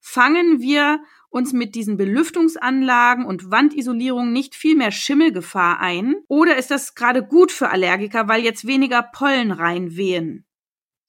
Fangen 0.00 0.60
wir 0.60 0.98
uns 1.30 1.52
mit 1.52 1.76
diesen 1.76 1.96
Belüftungsanlagen 1.96 3.24
und 3.24 3.52
Wandisolierung 3.52 4.32
nicht 4.32 4.56
viel 4.56 4.74
mehr 4.74 4.90
Schimmelgefahr 4.90 5.78
ein? 5.78 6.16
Oder 6.26 6.56
ist 6.56 6.72
das 6.72 6.96
gerade 6.96 7.22
gut 7.24 7.52
für 7.52 7.70
Allergiker, 7.70 8.26
weil 8.26 8.42
jetzt 8.42 8.66
weniger 8.66 9.02
Pollen 9.02 9.52
reinwehen? 9.52 10.44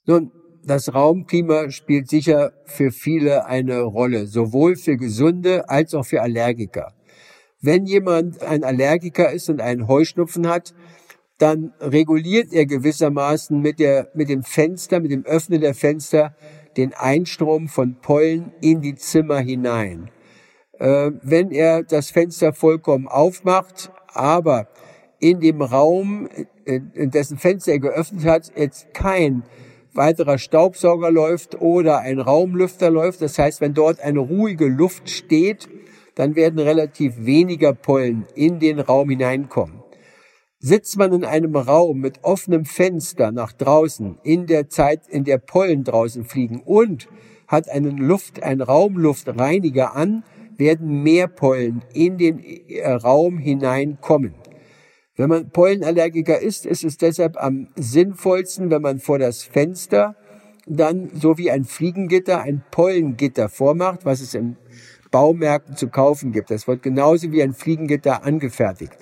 Nun, 0.05 0.31
das 0.63 0.93
Raumklima 0.93 1.71
spielt 1.71 2.07
sicher 2.07 2.53
für 2.65 2.91
viele 2.91 3.47
eine 3.47 3.81
Rolle, 3.81 4.27
sowohl 4.27 4.75
für 4.75 4.95
Gesunde 4.95 5.67
als 5.69 5.95
auch 5.95 6.05
für 6.05 6.21
Allergiker. 6.21 6.93
Wenn 7.61 7.85
jemand 7.85 8.41
ein 8.43 8.63
Allergiker 8.63 9.31
ist 9.31 9.49
und 9.49 9.61
einen 9.61 9.87
Heuschnupfen 9.87 10.47
hat, 10.47 10.73
dann 11.37 11.73
reguliert 11.81 12.53
er 12.53 12.65
gewissermaßen 12.65 13.59
mit, 13.59 13.79
der, 13.79 14.09
mit 14.13 14.29
dem 14.29 14.43
Fenster, 14.43 14.99
mit 14.99 15.11
dem 15.11 15.25
Öffnen 15.25 15.61
der 15.61 15.73
Fenster 15.73 16.35
den 16.77 16.93
Einstrom 16.93 17.67
von 17.67 17.95
Pollen 18.01 18.53
in 18.61 18.81
die 18.81 18.95
Zimmer 18.95 19.39
hinein. 19.39 20.09
Äh, 20.79 21.11
wenn 21.21 21.51
er 21.51 21.83
das 21.83 22.11
Fenster 22.11 22.53
vollkommen 22.53 23.07
aufmacht, 23.07 23.91
aber 24.07 24.67
in 25.19 25.39
dem 25.39 25.61
Raum, 25.61 26.29
in, 26.65 27.11
dessen 27.11 27.37
Fenster 27.37 27.73
er 27.73 27.79
geöffnet 27.79 28.25
hat, 28.25 28.51
jetzt 28.55 28.93
kein 28.93 29.43
weiterer 29.93 30.37
Staubsauger 30.37 31.11
läuft 31.11 31.61
oder 31.61 31.99
ein 31.99 32.19
Raumlüfter 32.19 32.89
läuft, 32.89 33.21
das 33.21 33.39
heißt, 33.39 33.61
wenn 33.61 33.73
dort 33.73 34.01
eine 34.01 34.19
ruhige 34.19 34.67
Luft 34.67 35.09
steht, 35.09 35.69
dann 36.15 36.35
werden 36.35 36.59
relativ 36.59 37.25
weniger 37.25 37.73
Pollen 37.73 38.25
in 38.35 38.59
den 38.59 38.79
Raum 38.79 39.09
hineinkommen. 39.09 39.83
Sitzt 40.59 40.97
man 40.97 41.13
in 41.13 41.25
einem 41.25 41.55
Raum 41.55 41.99
mit 41.99 42.23
offenem 42.23 42.65
Fenster 42.65 43.31
nach 43.31 43.51
draußen, 43.51 44.17
in 44.23 44.47
der 44.47 44.69
Zeit, 44.69 45.07
in 45.07 45.25
der 45.25 45.37
Pollen 45.37 45.83
draußen 45.83 46.23
fliegen 46.23 46.61
und 46.65 47.07
hat 47.47 47.69
einen 47.69 47.97
Luft, 47.97 48.41
einen 48.41 48.61
Raumluftreiniger 48.61 49.95
an, 49.95 50.23
werden 50.57 51.03
mehr 51.03 51.27
Pollen 51.27 51.83
in 51.93 52.17
den 52.17 52.39
äh, 52.39 52.89
Raum 52.89 53.37
hineinkommen. 53.37 54.33
Wenn 55.17 55.29
man 55.29 55.49
Pollenallergiker 55.49 56.41
ist, 56.41 56.65
ist 56.65 56.83
es 56.83 56.97
deshalb 56.97 57.37
am 57.41 57.67
sinnvollsten, 57.75 58.69
wenn 58.69 58.81
man 58.81 58.99
vor 58.99 59.19
das 59.19 59.43
Fenster 59.43 60.15
dann 60.67 61.09
so 61.13 61.37
wie 61.37 61.51
ein 61.51 61.63
Fliegengitter 61.63 62.41
ein 62.41 62.63
Pollengitter 62.71 63.49
vormacht, 63.49 64.03
was 64.03 64.19
es 64.19 64.33
in 64.33 64.57
Baumärkten 65.11 65.75
zu 65.75 65.89
kaufen 65.89 66.31
gibt. 66.31 66.51
Das 66.51 66.67
wird 66.67 66.83
genauso 66.83 67.31
wie 67.31 67.41
ein 67.41 67.53
Fliegengitter 67.53 68.23
angefertigt. 68.23 68.97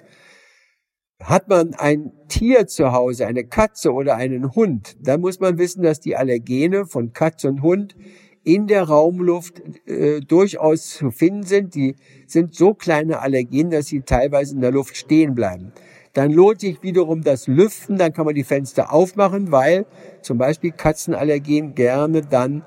Hat 1.21 1.47
man 1.47 1.73
ein 1.73 2.11
Tier 2.27 2.67
zu 2.67 2.91
Hause, 2.91 3.27
eine 3.27 3.45
Katze 3.45 3.93
oder 3.93 4.15
einen 4.15 4.55
Hund, 4.55 4.97
dann 4.99 5.21
muss 5.21 5.39
man 5.39 5.57
wissen, 5.57 5.81
dass 5.83 6.01
die 6.01 6.17
Allergene 6.17 6.85
von 6.85 7.13
Katze 7.13 7.47
und 7.47 7.61
Hund 7.61 7.95
in 8.43 8.67
der 8.67 8.83
Raumluft 8.83 9.61
äh, 9.87 10.19
durchaus 10.19 10.89
zu 10.89 11.11
finden 11.11 11.43
sind. 11.43 11.75
Die 11.75 11.95
sind 12.27 12.55
so 12.55 12.73
kleine 12.73 13.19
Allergene, 13.19 13.77
dass 13.77 13.87
sie 13.87 14.01
teilweise 14.01 14.55
in 14.55 14.61
der 14.61 14.71
Luft 14.71 14.97
stehen 14.97 15.33
bleiben. 15.33 15.71
Dann 16.13 16.31
lohnt 16.31 16.59
sich 16.59 16.83
wiederum 16.83 17.23
das 17.23 17.47
Lüften, 17.47 17.97
dann 17.97 18.13
kann 18.13 18.25
man 18.25 18.35
die 18.35 18.43
Fenster 18.43 18.93
aufmachen, 18.93 19.51
weil 19.51 19.85
zum 20.21 20.37
Beispiel 20.37 20.71
Katzenallergen 20.71 21.73
gerne 21.73 22.21
dann 22.21 22.63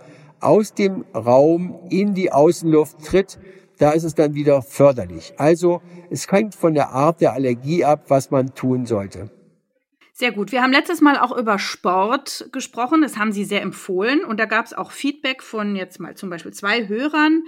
aus 0.46 0.72
dem 0.72 1.04
Raum 1.12 1.78
in 1.90 2.14
die 2.14 2.32
Außenluft 2.32 3.04
tritt, 3.04 3.38
da 3.78 3.90
ist 3.90 4.04
es 4.04 4.14
dann 4.14 4.34
wieder 4.34 4.62
förderlich. 4.62 5.34
Also 5.36 5.82
es 6.08 6.30
hängt 6.30 6.54
von 6.54 6.74
der 6.74 6.90
Art 6.90 7.20
der 7.20 7.32
Allergie 7.32 7.84
ab, 7.84 8.04
was 8.08 8.30
man 8.30 8.54
tun 8.54 8.86
sollte. 8.86 9.30
Sehr 10.12 10.32
gut. 10.32 10.52
Wir 10.52 10.62
haben 10.62 10.72
letztes 10.72 11.02
Mal 11.02 11.18
auch 11.18 11.36
über 11.36 11.58
Sport 11.58 12.48
gesprochen. 12.52 13.02
Das 13.02 13.18
haben 13.18 13.32
Sie 13.32 13.44
sehr 13.44 13.60
empfohlen. 13.60 14.24
Und 14.24 14.40
da 14.40 14.46
gab 14.46 14.64
es 14.64 14.72
auch 14.72 14.92
Feedback 14.92 15.42
von 15.42 15.76
jetzt 15.76 16.00
mal 16.00 16.16
zum 16.16 16.30
Beispiel 16.30 16.54
zwei 16.54 16.88
Hörern. 16.88 17.42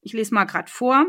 Ich 0.00 0.12
lese 0.12 0.32
mal 0.32 0.44
gerade 0.44 0.70
vor. 0.70 1.06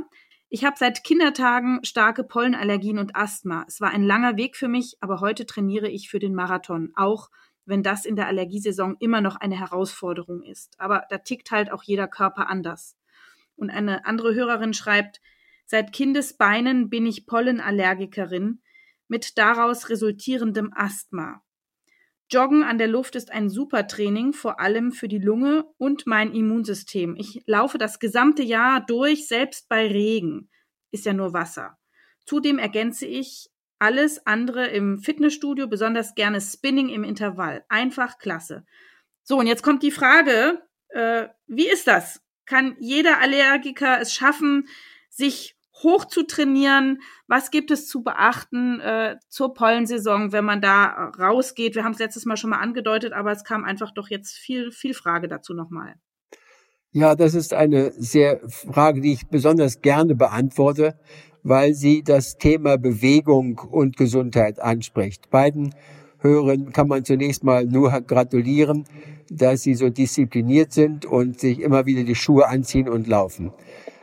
Ich 0.48 0.66
habe 0.66 0.78
seit 0.80 1.04
Kindertagen 1.04 1.80
starke 1.84 2.24
Pollenallergien 2.24 2.98
und 2.98 3.16
Asthma. 3.16 3.66
Es 3.68 3.82
war 3.82 3.92
ein 3.92 4.02
langer 4.02 4.36
Weg 4.36 4.56
für 4.56 4.68
mich, 4.68 4.98
aber 5.00 5.20
heute 5.20 5.46
trainiere 5.46 5.90
ich 5.90 6.10
für 6.10 6.18
den 6.18 6.34
Marathon, 6.34 6.92
auch 6.96 7.30
wenn 7.70 7.84
das 7.84 8.06
in 8.06 8.16
der 8.16 8.28
Allergiesaison 8.28 8.98
immer 9.00 9.22
noch 9.22 9.36
eine 9.36 9.58
Herausforderung 9.58 10.44
ist. 10.44 10.74
Aber 10.80 11.06
da 11.10 11.20
tickt 11.20 11.52
halt 11.52 11.72
auch 11.72 11.84
jeder 11.84 12.08
Körper 12.08 12.50
anders. 12.50 12.98
Und 13.56 13.70
eine 13.70 14.06
andere 14.06 14.34
Hörerin 14.34 14.74
schreibt, 14.74 15.22
seit 15.66 15.94
Kindesbeinen 15.94 16.90
bin 16.90 17.06
ich 17.06 17.26
Pollenallergikerin 17.28 18.62
mit 19.08 19.38
daraus 19.38 19.90
resultierendem 19.90 20.72
Asthma. 20.74 21.44
Joggen 22.32 22.64
an 22.64 22.78
der 22.78 22.88
Luft 22.88 23.16
ist 23.16 23.32
ein 23.32 23.50
super 23.50 23.88
Training, 23.88 24.34
vor 24.34 24.60
allem 24.60 24.92
für 24.92 25.08
die 25.08 25.18
Lunge 25.18 25.66
und 25.78 26.06
mein 26.06 26.32
Immunsystem. 26.34 27.16
Ich 27.18 27.42
laufe 27.48 27.78
das 27.78 28.00
gesamte 28.00 28.44
Jahr 28.44 28.86
durch, 28.86 29.28
selbst 29.28 29.68
bei 29.68 29.88
Regen. 29.88 30.50
Ist 30.92 31.06
ja 31.06 31.14
nur 31.14 31.34
Wasser. 31.34 31.78
Zudem 32.26 32.60
ergänze 32.60 33.08
ich 33.08 33.50
alles 33.80 34.26
andere 34.28 34.68
im 34.68 35.00
Fitnessstudio, 35.00 35.68
besonders 35.68 36.16
gerne 36.16 36.42
Spinning 36.42 36.90
im 36.90 37.04
Intervall. 37.04 37.64
Einfach 37.70 38.18
klasse. 38.18 38.66
So, 39.24 39.38
und 39.38 39.48
jetzt 39.48 39.64
kommt 39.64 39.84
die 39.84 39.92
Frage, 39.92 40.62
äh, 40.90 41.28
wie 41.48 41.70
ist 41.70 41.88
das? 41.88 42.22
Kann 42.46 42.76
jeder 42.80 43.22
Allergiker 43.22 44.00
es 44.02 44.14
schaffen, 44.14 44.68
sich 45.10 45.56
hoch 45.84 46.06
zu 46.06 46.24
trainieren? 46.24 47.02
Was 47.28 47.52
gibt 47.52 47.72
es 47.72 47.88
zu 47.88 48.04
beachten 48.04 48.80
äh, 48.80 49.18
zur 49.30 49.54
Pollensaison, 49.54 50.32
wenn 50.32 50.46
man 50.46 50.62
da 50.62 51.12
rausgeht? 51.18 51.76
Wir 51.76 51.84
haben 51.84 51.94
es 51.94 52.00
letztes 52.00 52.26
Mal 52.26 52.38
schon 52.38 52.50
mal 52.50 52.60
angedeutet, 52.60 53.14
aber 53.14 53.32
es 53.32 53.44
kam 53.44 53.64
einfach 53.64 53.92
doch 53.92 54.10
jetzt 54.10 54.38
viel, 54.38 54.72
viel 54.72 54.94
Frage 54.94 55.28
dazu 55.28 55.54
nochmal. 55.54 55.96
Ja, 56.92 57.14
das 57.14 57.36
ist 57.36 57.54
eine 57.54 57.92
sehr 57.92 58.42
Frage, 58.50 59.02
die 59.02 59.14
ich 59.14 59.28
besonders 59.28 59.82
gerne 59.82 60.16
beantworte, 60.16 61.00
weil 61.44 61.74
sie 61.74 62.04
das 62.04 62.38
Thema 62.38 62.78
Bewegung 62.78 63.60
und 63.60 63.98
Gesundheit 63.98 64.60
anspricht. 64.60 65.30
Beiden 65.30 65.74
Hörern 66.20 66.74
kann 66.74 66.88
man 66.88 67.06
zunächst 67.06 67.44
mal 67.44 67.66
nur 67.66 67.92
gratulieren, 68.02 68.86
dass 69.30 69.64
sie 69.64 69.76
so 69.76 69.90
diszipliniert 69.90 70.74
sind 70.74 71.06
und 71.06 71.40
sich 71.40 71.62
immer 71.62 71.86
wieder 71.86 72.04
die 72.04 72.16
Schuhe 72.16 72.48
anziehen 72.48 72.90
und 72.90 73.08
laufen. 73.08 73.52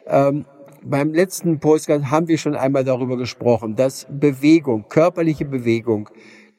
Ähm, 0.07 0.45
beim 0.83 1.13
letzten 1.13 1.59
Postcard 1.59 2.11
haben 2.11 2.29
wir 2.29 2.39
schon 2.39 2.55
einmal 2.55 2.85
darüber 2.85 3.17
gesprochen, 3.17 3.75
dass 3.75 4.07
Bewegung, 4.09 4.85
körperliche 4.89 5.45
Bewegung, 5.45 6.09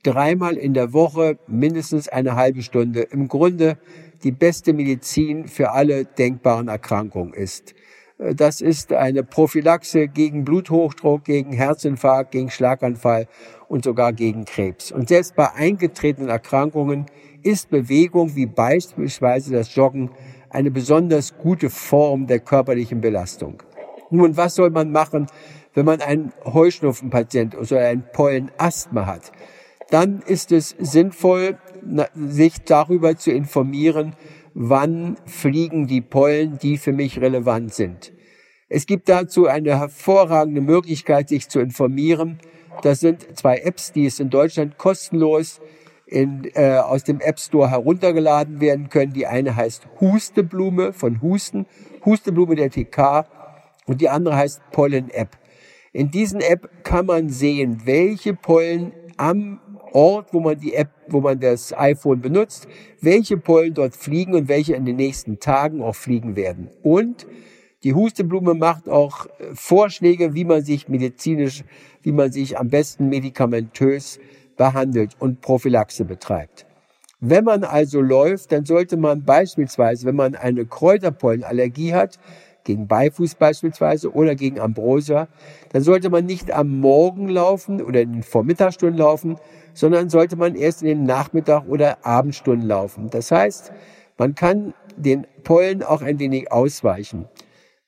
dreimal 0.04 0.58
in 0.58 0.74
der 0.74 0.94
Woche 0.94 1.38
mindestens 1.48 2.08
eine 2.08 2.36
halbe 2.36 2.62
Stunde 2.62 3.02
im 3.02 3.28
Grunde 3.28 3.78
die 4.24 4.32
beste 4.32 4.74
Medizin 4.74 5.48
für 5.48 5.72
alle 5.72 6.06
denkbaren 6.06 6.68
Erkrankungen 6.68 7.34
ist. 7.34 7.74
Das 8.20 8.62
ist 8.62 8.94
eine 8.94 9.24
Prophylaxe 9.24 10.08
gegen 10.08 10.44
Bluthochdruck, 10.44 11.24
gegen 11.24 11.54
Herzinfarkt, 11.54 12.32
gegen 12.32 12.50
Schlaganfall 12.50 13.28
und 13.68 13.84
sogar 13.84 14.12
gegen 14.12 14.46
Krebs. 14.46 14.92
Und 14.92 15.10
selbst 15.10 15.36
bei 15.36 15.54
eingetretenen 15.54 16.30
Erkrankungen 16.30 17.06
ist 17.44 17.70
Bewegung 17.70 18.36
wie 18.36 18.48
beispielsweise 18.48 19.54
das 19.54 19.76
Joggen 19.76 20.10
eine 20.50 20.72
besonders 20.72 21.38
gute 21.38 21.70
Form 21.70 22.26
der 22.26 22.40
körperlichen 22.40 23.02
Belastung. 23.02 23.62
Nun, 24.10 24.36
was 24.36 24.56
soll 24.56 24.72
man 24.72 24.92
machen, 24.92 25.28
wenn 25.76 25.86
man 25.86 26.02
einen 26.02 26.34
Heuschnupfenpatient 26.44 27.56
oder 27.56 27.82
einen 27.82 28.04
Pollenasthma 28.14 29.06
hat? 29.06 29.32
Dann 29.92 30.22
ist 30.26 30.52
es 30.52 30.76
sinnvoll, 30.80 31.58
sich 32.16 32.64
darüber 32.64 33.16
zu 33.16 33.32
informieren, 33.32 34.16
wann 34.60 35.18
fliegen 35.28 35.86
die 35.86 36.02
Pollen, 36.02 36.58
die 36.58 36.80
für 36.80 36.92
mich 36.92 37.22
relevant 37.22 37.76
sind. 37.76 38.12
Es 38.70 38.88
gibt 38.88 39.08
dazu 39.08 39.46
eine 39.46 39.78
hervorragende 39.80 40.62
Möglichkeit, 40.62 41.30
sich 41.30 41.48
zu 41.48 41.60
informieren. 41.60 42.40
Das 42.82 43.00
sind 43.00 43.38
zwei 43.38 43.60
Apps, 43.60 43.92
die 43.92 44.08
es 44.08 44.20
in 44.20 44.32
Deutschland 44.32 44.80
kostenlos 44.80 45.62
in, 46.08 46.50
äh, 46.56 46.80
aus 46.80 47.04
dem 47.04 47.22
App 47.22 47.40
Store 47.40 47.70
heruntergeladen 47.70 48.60
werden 48.60 48.90
können. 48.90 49.14
Die 49.14 49.28
eine 49.28 49.56
heißt 49.56 49.88
Husteblume 50.02 50.92
von 50.92 51.22
Husten, 51.22 51.68
Husteblume 52.04 52.56
der 52.56 52.72
TK 52.72 53.28
und 53.86 54.02
die 54.02 54.10
andere 54.10 54.38
heißt 54.38 54.62
Pollen 54.72 55.12
App. 55.12 55.38
In 55.94 56.10
diesen 56.10 56.42
App 56.42 56.84
kann 56.84 57.06
man 57.06 57.30
sehen, 57.30 57.84
welche 57.86 58.34
Pollen 58.34 58.92
am 59.18 59.60
Ort, 59.94 60.34
wo 60.34 60.40
man 60.40 60.60
die 60.60 60.74
App, 60.74 60.90
wo 61.08 61.22
man 61.22 61.40
das 61.40 61.78
iPhone 61.78 62.22
benutzt, 62.22 62.68
welche 63.02 63.38
Pollen 63.38 63.74
dort 63.74 63.96
fliegen 63.96 64.34
und 64.36 64.48
welche 64.48 64.76
in 64.76 64.86
den 64.86 64.96
nächsten 64.96 65.40
Tagen 65.40 65.82
auch 65.82 65.96
fliegen 65.96 66.36
werden. 66.36 66.70
Und 66.84 67.28
die 67.84 67.94
Husteblume 67.94 68.54
macht 68.54 68.90
auch 68.90 69.26
äh, 69.26 69.54
Vorschläge, 69.54 70.34
wie 70.34 70.46
man 70.46 70.64
sich 70.64 70.88
medizinisch, 70.88 71.64
wie 72.02 72.12
man 72.12 72.32
sich 72.32 72.58
am 72.58 72.70
besten 72.70 73.10
medikamentös 73.10 74.20
behandelt 74.58 75.16
und 75.20 75.42
Prophylaxe 75.42 76.04
betreibt. 76.04 76.66
Wenn 77.20 77.46
man 77.46 77.64
also 77.64 78.02
läuft, 78.02 78.52
dann 78.52 78.66
sollte 78.66 78.98
man 78.98 79.24
beispielsweise, 79.24 80.06
wenn 80.06 80.16
man 80.16 80.36
eine 80.36 80.66
Kräuterpollenallergie 80.66 81.94
hat, 81.94 82.20
gegen 82.68 82.88
Beifuß 82.88 83.36
beispielsweise 83.36 84.14
oder 84.14 84.36
gegen 84.36 84.60
Ambrosia, 84.60 85.28
dann 85.72 85.82
sollte 85.82 86.10
man 86.10 86.26
nicht 86.26 86.52
am 86.52 86.80
Morgen 86.80 87.30
laufen 87.30 87.82
oder 87.82 88.02
in 88.02 88.14
den 88.14 88.24
Vormittagsstunden 88.24 89.00
laufen, 89.00 89.38
sondern 89.74 90.10
sollte 90.10 90.36
man 90.36 90.56
erst 90.56 90.84
in 90.84 90.88
den 90.88 91.04
Nachmittag- 91.04 91.68
oder 91.68 92.06
Abendstunden 92.06 92.68
laufen. 92.68 93.10
Das 93.10 93.32
heißt, 93.32 93.72
man 94.18 94.36
kann 94.36 94.74
den 94.96 95.26
Pollen 95.44 95.82
auch 95.82 96.02
ein 96.02 96.20
wenig 96.20 96.52
ausweichen. 96.52 97.26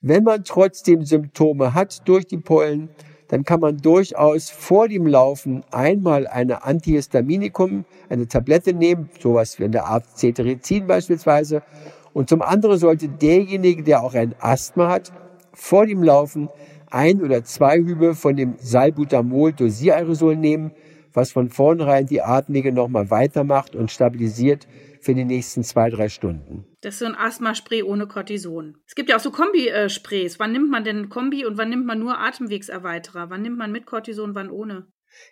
Wenn 0.01 0.23
man 0.23 0.43
trotzdem 0.43 1.03
Symptome 1.03 1.73
hat 1.73 2.07
durch 2.07 2.25
die 2.25 2.37
Pollen, 2.37 2.89
dann 3.27 3.43
kann 3.43 3.59
man 3.59 3.77
durchaus 3.77 4.49
vor 4.49 4.87
dem 4.87 5.05
Laufen 5.05 5.63
einmal 5.71 6.25
eine 6.25 6.63
Antihistaminikum, 6.63 7.85
eine 8.09 8.27
Tablette 8.27 8.73
nehmen, 8.73 9.09
sowas 9.19 9.59
wie 9.59 9.65
in 9.65 9.71
der 9.71 9.85
Art 9.85 10.05
Cetirizin 10.15 10.87
beispielsweise. 10.87 11.61
Und 12.13 12.29
zum 12.29 12.41
anderen 12.41 12.77
sollte 12.77 13.07
derjenige, 13.07 13.83
der 13.83 14.03
auch 14.03 14.13
ein 14.13 14.35
Asthma 14.39 14.89
hat, 14.89 15.11
vor 15.53 15.85
dem 15.85 16.03
Laufen 16.03 16.49
ein 16.89 17.21
oder 17.21 17.43
zwei 17.43 17.77
Hübe 17.77 18.15
von 18.15 18.35
dem 18.35 18.55
Salbutamol 18.57 19.53
Dosiererosol 19.53 20.35
nehmen, 20.35 20.71
was 21.13 21.31
von 21.31 21.49
vornherein 21.49 22.05
die 22.05 22.21
Atemwege 22.21 22.71
nochmal 22.71 23.09
weitermacht 23.09 23.75
und 23.75 23.91
stabilisiert 23.91 24.67
für 25.01 25.13
die 25.13 25.25
nächsten 25.25 25.63
zwei, 25.63 25.89
drei 25.89 26.09
Stunden. 26.09 26.65
Das 26.81 26.95
ist 26.95 26.99
so 26.99 27.05
ein 27.05 27.15
Asthma-Spray 27.15 27.83
ohne 27.83 28.07
Cortison. 28.07 28.77
Es 28.85 28.95
gibt 28.95 29.09
ja 29.09 29.15
auch 29.15 29.21
so 29.21 29.31
Kombi-Sprays. 29.31 30.39
Wann 30.39 30.51
nimmt 30.51 30.69
man 30.69 30.83
denn 30.83 31.09
Kombi 31.09 31.45
und 31.45 31.57
wann 31.57 31.69
nimmt 31.69 31.85
man 31.85 31.99
nur 31.99 32.19
Atemwegserweiterer? 32.19 33.29
Wann 33.29 33.41
nimmt 33.41 33.57
man 33.57 33.71
mit 33.71 33.85
Cortison, 33.85 34.35
wann 34.35 34.49
ohne? 34.49 34.87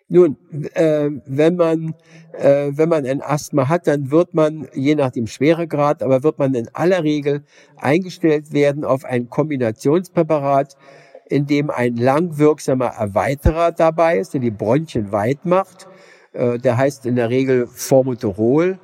Nun, 0.09 0.37
äh, 0.73 1.09
wenn 1.25 1.55
man 1.55 1.95
äh, 2.33 2.71
wenn 2.71 2.89
man 2.89 3.05
ein 3.05 3.21
Asthma 3.21 3.67
hat, 3.67 3.87
dann 3.87 4.11
wird 4.11 4.33
man 4.33 4.67
je 4.73 4.95
nach 4.95 5.11
dem 5.11 5.27
Schweregrad, 5.27 6.03
aber 6.03 6.23
wird 6.23 6.39
man 6.39 6.53
in 6.53 6.69
aller 6.73 7.03
Regel 7.03 7.43
eingestellt 7.75 8.53
werden 8.53 8.85
auf 8.85 9.05
ein 9.05 9.29
Kombinationspräparat, 9.29 10.75
in 11.29 11.45
dem 11.45 11.69
ein 11.69 11.95
langwirksamer 11.95 12.87
Erweiterer 12.87 13.71
dabei 13.71 14.19
ist, 14.19 14.33
der 14.33 14.41
die 14.41 14.51
Bronchien 14.51 15.11
weit 15.11 15.45
macht. 15.45 15.87
Äh, 16.33 16.59
der 16.59 16.77
heißt 16.77 17.05
in 17.05 17.15
der 17.15 17.29
Regel 17.29 17.67
Formoterol. 17.67 18.79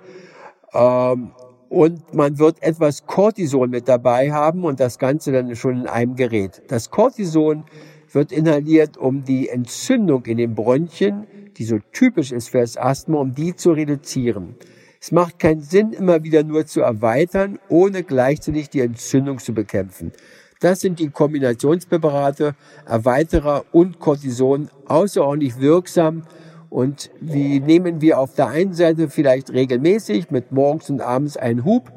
Ähm, 0.73 1.31
und 1.69 2.13
man 2.13 2.37
wird 2.37 2.61
etwas 2.61 3.07
Cortison 3.07 3.69
mit 3.69 3.87
dabei 3.87 4.31
haben 4.31 4.63
und 4.63 4.79
das 4.79 4.99
Ganze 4.99 5.31
dann 5.31 5.55
schon 5.55 5.81
in 5.81 5.87
einem 5.87 6.15
Gerät. 6.15 6.61
Das 6.67 6.91
Cortison 6.91 7.63
wird 8.13 8.31
inhaliert, 8.31 8.97
um 8.97 9.23
die 9.23 9.49
Entzündung 9.49 10.25
in 10.25 10.37
den 10.37 10.55
Bronchien, 10.55 11.25
die 11.57 11.65
so 11.65 11.79
typisch 11.91 12.31
ist 12.31 12.49
für 12.49 12.59
das 12.59 12.77
Asthma, 12.77 13.19
um 13.19 13.33
die 13.33 13.55
zu 13.55 13.71
reduzieren. 13.71 14.55
Es 14.99 15.11
macht 15.11 15.39
keinen 15.39 15.61
Sinn, 15.61 15.91
immer 15.91 16.23
wieder 16.23 16.43
nur 16.43 16.65
zu 16.65 16.81
erweitern, 16.81 17.59
ohne 17.69 18.03
gleichzeitig 18.03 18.69
die 18.69 18.79
Entzündung 18.79 19.39
zu 19.39 19.53
bekämpfen. 19.53 20.13
Das 20.61 20.79
sind 20.79 20.99
die 20.99 21.09
Kombinationspräparate, 21.09 22.55
Erweiterer 22.85 23.65
und 23.73 23.99
Cortison 23.99 24.69
außerordentlich 24.85 25.59
wirksam 25.59 26.23
und 26.69 27.11
die 27.19 27.59
nehmen 27.59 28.01
wir 28.01 28.17
auf 28.17 28.33
der 28.33 28.47
einen 28.47 28.73
Seite 28.73 29.09
vielleicht 29.09 29.51
regelmäßig 29.51 30.31
mit 30.31 30.51
morgens 30.51 30.89
und 30.89 31.01
abends 31.01 31.37
einen 31.37 31.65
Hub. 31.65 31.91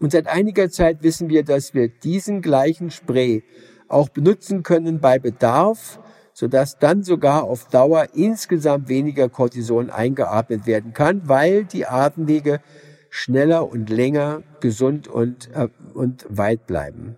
Und 0.00 0.12
seit 0.12 0.26
einiger 0.26 0.70
Zeit 0.70 1.02
wissen 1.02 1.28
wir, 1.28 1.44
dass 1.44 1.74
wir 1.74 1.88
diesen 1.88 2.40
gleichen 2.40 2.90
Spray 2.90 3.44
auch 3.88 4.08
benutzen 4.08 4.62
können 4.62 5.00
bei 5.00 5.18
Bedarf, 5.18 6.00
sodass 6.32 6.78
dann 6.78 7.02
sogar 7.02 7.44
auf 7.44 7.68
Dauer 7.68 8.08
insgesamt 8.14 8.88
weniger 8.88 9.28
Cortison 9.28 9.90
eingeatmet 9.90 10.66
werden 10.66 10.92
kann, 10.92 11.28
weil 11.28 11.64
die 11.64 11.86
Atemwege 11.86 12.60
schneller 13.10 13.68
und 13.68 13.90
länger 13.90 14.42
gesund 14.60 15.08
und, 15.08 15.50
äh, 15.54 15.68
und 15.94 16.26
weit 16.28 16.66
bleiben. 16.66 17.16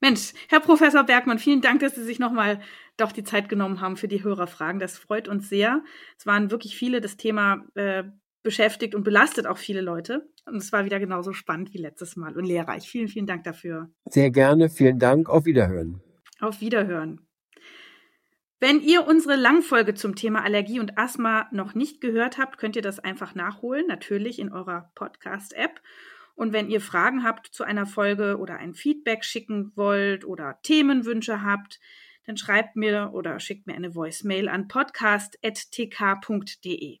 Mensch, 0.00 0.34
Herr 0.48 0.60
Professor 0.60 1.04
Bergmann, 1.04 1.38
vielen 1.38 1.60
Dank, 1.60 1.80
dass 1.80 1.94
Sie 1.94 2.02
sich 2.02 2.18
nochmal 2.18 2.60
doch 2.96 3.12
die 3.12 3.24
Zeit 3.24 3.48
genommen 3.48 3.80
haben 3.80 3.96
für 3.96 4.08
die 4.08 4.24
Hörerfragen. 4.24 4.80
Das 4.80 4.98
freut 4.98 5.28
uns 5.28 5.48
sehr. 5.48 5.82
Es 6.18 6.26
waren 6.26 6.50
wirklich 6.50 6.76
viele, 6.76 7.00
das 7.00 7.16
Thema 7.16 7.64
äh, 7.74 8.04
beschäftigt 8.42 8.94
und 8.94 9.04
belastet 9.04 9.46
auch 9.46 9.58
viele 9.58 9.80
Leute. 9.80 10.28
Und 10.46 10.56
es 10.56 10.72
war 10.72 10.84
wieder 10.84 10.98
genauso 10.98 11.32
spannend 11.32 11.72
wie 11.72 11.78
letztes 11.78 12.16
Mal 12.16 12.36
und 12.36 12.44
lehrreich. 12.44 12.88
Vielen, 12.88 13.08
vielen 13.08 13.26
Dank 13.26 13.44
dafür. 13.44 13.90
Sehr 14.06 14.30
gerne. 14.30 14.68
Vielen 14.68 14.98
Dank. 14.98 15.28
Auf 15.28 15.44
Wiederhören. 15.44 16.00
Auf 16.40 16.60
Wiederhören. 16.60 17.20
Wenn 18.58 18.80
ihr 18.80 19.06
unsere 19.08 19.34
Langfolge 19.34 19.94
zum 19.94 20.14
Thema 20.14 20.44
Allergie 20.44 20.78
und 20.78 20.96
Asthma 20.96 21.48
noch 21.50 21.74
nicht 21.74 22.00
gehört 22.00 22.38
habt, 22.38 22.58
könnt 22.58 22.76
ihr 22.76 22.82
das 22.82 23.00
einfach 23.00 23.34
nachholen, 23.34 23.86
natürlich 23.88 24.38
in 24.38 24.52
eurer 24.52 24.92
Podcast-App. 24.94 25.80
Und 26.34 26.52
wenn 26.52 26.70
ihr 26.70 26.80
Fragen 26.80 27.24
habt 27.24 27.48
zu 27.48 27.64
einer 27.64 27.86
Folge 27.86 28.38
oder 28.38 28.58
ein 28.58 28.74
Feedback 28.74 29.24
schicken 29.24 29.72
wollt 29.74 30.24
oder 30.24 30.60
Themenwünsche 30.62 31.42
habt, 31.42 31.80
dann 32.24 32.36
schreibt 32.36 32.76
mir 32.76 33.10
oder 33.12 33.40
schickt 33.40 33.66
mir 33.66 33.74
eine 33.74 33.96
Voicemail 33.96 34.48
an 34.48 34.68
podcast.tk.de. 34.68 37.00